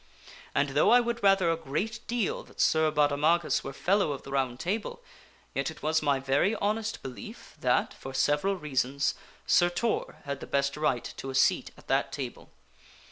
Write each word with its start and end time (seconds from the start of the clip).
And 0.55 0.69
though 0.69 0.89
I 0.89 0.99
would 0.99 1.21
rather 1.21 1.51
a 1.51 1.55
great 1.55 1.99
deal 2.07 2.41
that 2.45 2.59
Sir 2.59 2.89
Baudemagus 2.89 3.63
were 3.63 3.71
fellow 3.71 4.13
of 4.13 4.23
the 4.23 4.31
Round 4.31 4.59
Table, 4.59 5.03
yet 5.53 5.69
it 5.69 5.83
was 5.83 6.01
my 6.01 6.19
very 6.19 6.55
honest 6.55 7.03
belief 7.03 7.55
that, 7.59 7.93
for 7.93 8.11
several 8.11 8.55
reasons, 8.55 9.13
Sir 9.45 9.69
Tor 9.69 10.15
had 10.25 10.39
the 10.39 10.47
best 10.47 10.75
right 10.75 11.03
to 11.17 11.29
a 11.29 11.35
seat 11.35 11.69
at 11.77 11.87
that 11.87 12.11
Table. 12.11 12.49